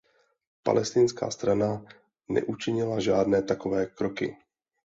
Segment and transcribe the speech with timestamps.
[0.63, 1.83] Palestinská strana
[2.29, 4.35] neučinila žádné takové kroky.